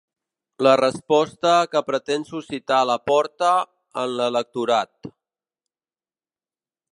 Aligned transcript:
La 0.67 0.71
resposta 0.79 1.51
que 1.73 1.83
pretén 1.89 2.25
suscitar 2.29 2.79
Laporta 2.91 3.51
en 4.05 4.17
l'electorat. 4.23 5.11